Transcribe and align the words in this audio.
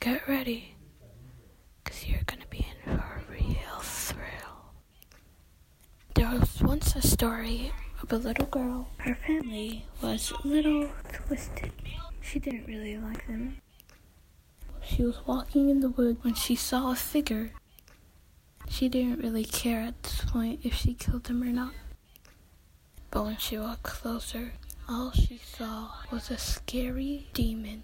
get 0.00 0.26
ready, 0.26 0.74
because 1.84 2.06
you're 2.06 2.22
going 2.24 2.40
to 2.40 2.46
be 2.48 2.58
in 2.58 2.96
for 2.96 3.02
a 3.02 3.32
real 3.32 3.80
thrill. 3.80 4.72
There 6.14 6.30
was 6.30 6.62
once 6.62 6.96
a 6.96 7.02
story 7.02 7.70
of 8.02 8.10
a 8.10 8.16
little 8.16 8.46
girl. 8.46 8.88
Her 8.96 9.14
family 9.14 9.84
was 10.02 10.32
a 10.42 10.48
little 10.48 10.88
twisted. 11.12 11.72
She 12.22 12.38
didn't 12.38 12.66
really 12.66 12.96
like 12.96 13.26
them. 13.26 13.58
She 14.82 15.02
was 15.02 15.18
walking 15.26 15.68
in 15.68 15.80
the 15.80 15.90
woods 15.90 16.24
when 16.24 16.34
she 16.34 16.56
saw 16.56 16.92
a 16.92 16.96
figure. 16.96 17.52
She 18.70 18.88
didn't 18.88 19.22
really 19.22 19.44
care 19.44 19.82
at 19.82 20.02
this 20.02 20.22
point 20.24 20.60
if 20.62 20.74
she 20.74 20.94
killed 20.94 21.28
him 21.28 21.42
or 21.42 21.52
not. 21.52 21.74
But 23.10 23.24
when 23.24 23.36
she 23.36 23.58
walked 23.58 23.82
closer, 23.82 24.52
all 24.88 25.10
she 25.12 25.38
saw 25.38 25.90
was 26.10 26.30
a 26.30 26.38
scary 26.38 27.28
demon. 27.34 27.82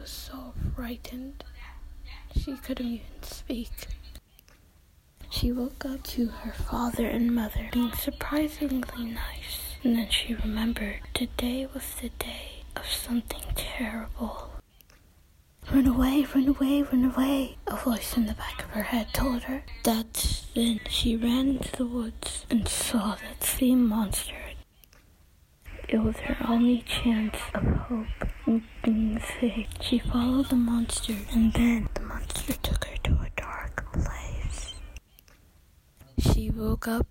Was 0.00 0.10
so 0.10 0.52
frightened. 0.74 1.44
She 2.36 2.56
couldn't 2.56 2.86
even 2.86 3.22
speak. 3.22 3.70
She 5.30 5.52
woke 5.52 5.84
up 5.84 6.02
to 6.04 6.26
her 6.26 6.52
father 6.52 7.06
and 7.06 7.34
mother 7.34 7.68
being 7.72 7.92
surprisingly 7.92 9.04
nice. 9.04 9.76
And 9.84 9.96
then 9.96 10.08
she 10.10 10.34
remembered 10.34 11.00
today 11.14 11.68
was 11.72 11.94
the 12.00 12.08
day 12.10 12.64
of 12.74 12.86
something 12.86 13.44
terrible. 13.54 14.50
Run 15.72 15.86
away, 15.86 16.26
run 16.34 16.48
away, 16.48 16.82
run 16.82 17.12
away, 17.14 17.56
a 17.66 17.76
voice 17.76 18.16
in 18.16 18.26
the 18.26 18.34
back 18.34 18.64
of 18.64 18.70
her 18.70 18.82
head 18.84 19.14
told 19.14 19.44
her. 19.44 19.64
That's 19.84 20.46
then 20.54 20.80
she 20.88 21.16
ran 21.16 21.48
into 21.50 21.72
the 21.76 21.86
woods 21.86 22.46
and 22.50 22.66
saw 22.68 23.14
that 23.16 23.44
same 23.44 23.86
monster. 23.88 24.34
It 25.94 26.02
was 26.02 26.16
her 26.16 26.36
only 26.48 26.82
chance 26.82 27.36
of 27.54 27.62
hope 27.62 28.28
and 28.46 28.62
being 28.82 29.22
safe. 29.40 29.68
She 29.80 30.00
followed 30.00 30.48
the 30.48 30.56
monster, 30.56 31.14
and 31.30 31.52
then 31.52 31.88
the 31.94 32.00
monster 32.00 32.54
took 32.54 32.84
her 32.86 32.96
to 33.04 33.12
a 33.12 33.30
dark 33.36 33.92
place. 33.92 34.74
She 36.18 36.50
woke 36.50 36.88
up 36.88 37.06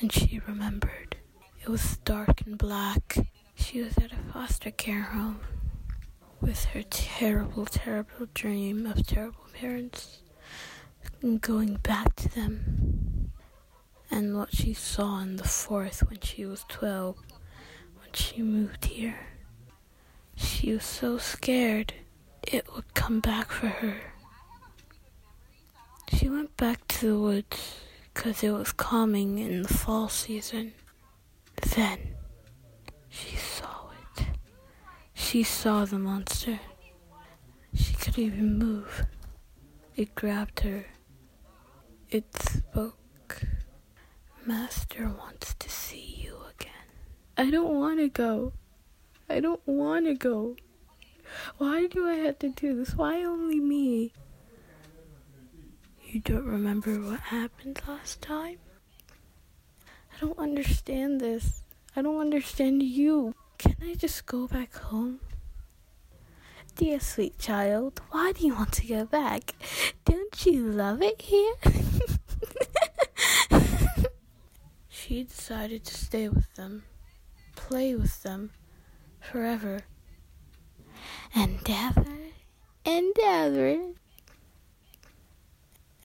and 0.00 0.12
she 0.12 0.38
remembered. 0.46 1.16
It 1.62 1.70
was 1.70 1.96
dark 2.04 2.42
and 2.44 2.58
black. 2.58 3.16
She 3.54 3.80
was 3.80 3.96
at 3.96 4.12
a 4.12 4.32
foster 4.34 4.70
care 4.70 5.04
home 5.04 5.40
with 6.42 6.62
her 6.66 6.82
terrible, 6.82 7.64
terrible 7.64 8.26
dream 8.34 8.84
of 8.84 9.06
terrible 9.06 9.46
parents 9.54 10.18
and 11.22 11.40
going 11.40 11.76
back 11.76 12.14
to 12.16 12.28
them. 12.28 13.32
And 14.10 14.36
what 14.36 14.54
she 14.54 14.74
saw 14.74 15.20
in 15.20 15.36
the 15.36 15.48
forest 15.48 16.02
when 16.10 16.20
she 16.20 16.44
was 16.44 16.66
12 16.68 17.16
she 18.16 18.42
moved 18.42 18.86
here. 18.86 19.18
She 20.36 20.72
was 20.72 20.84
so 20.84 21.18
scared 21.18 21.92
it 22.42 22.66
would 22.74 22.94
come 22.94 23.20
back 23.20 23.50
for 23.50 23.68
her. 23.68 23.96
She 26.12 26.28
went 26.28 26.56
back 26.56 26.86
to 26.88 27.06
the 27.06 27.18
woods 27.18 27.80
because 28.14 28.42
it 28.42 28.50
was 28.50 28.72
calming 28.72 29.38
in 29.38 29.62
the 29.62 29.68
fall 29.68 30.08
season. 30.08 30.72
Then 31.74 31.98
she 33.08 33.36
saw 33.36 33.90
it. 34.16 34.26
She 35.14 35.42
saw 35.42 35.84
the 35.84 35.98
monster. 35.98 36.58
She 37.74 37.94
could 37.94 38.18
even 38.18 38.58
move. 38.58 39.06
It 39.96 40.14
grabbed 40.14 40.60
her. 40.60 40.86
It 42.10 42.24
spoke. 42.38 43.42
Master 44.46 45.08
wants 45.08 45.54
I 47.38 47.50
don't 47.50 47.74
want 47.74 47.98
to 47.98 48.08
go. 48.08 48.54
I 49.28 49.40
don't 49.40 49.60
want 49.66 50.06
to 50.06 50.14
go. 50.14 50.56
Why 51.58 51.86
do 51.86 52.08
I 52.08 52.14
have 52.14 52.38
to 52.38 52.48
do 52.48 52.74
this? 52.74 52.94
Why 52.94 53.24
only 53.24 53.60
me? 53.60 54.14
You 56.06 56.20
don't 56.20 56.46
remember 56.46 56.98
what 56.98 57.20
happened 57.20 57.82
last 57.86 58.22
time? 58.22 58.56
I 59.86 60.20
don't 60.20 60.38
understand 60.38 61.20
this. 61.20 61.62
I 61.94 62.00
don't 62.00 62.18
understand 62.18 62.82
you. 62.82 63.34
Can 63.58 63.76
I 63.82 63.94
just 63.94 64.24
go 64.24 64.46
back 64.46 64.74
home? 64.74 65.20
Dear 66.74 67.00
sweet 67.00 67.38
child, 67.38 68.00
why 68.12 68.32
do 68.32 68.46
you 68.46 68.54
want 68.54 68.72
to 68.74 68.86
go 68.86 69.04
back? 69.04 69.52
Don't 70.06 70.46
you 70.46 70.62
love 70.62 71.02
it 71.02 71.20
here? 71.20 71.54
she 74.88 75.24
decided 75.24 75.84
to 75.84 75.94
stay 75.94 76.30
with 76.30 76.54
them 76.54 76.84
play 77.56 77.94
with 77.96 78.22
them 78.22 78.50
forever. 79.20 79.80
and 81.34 81.58
ever 81.68 82.06
and 82.84 83.16
endeavor, 83.18 83.94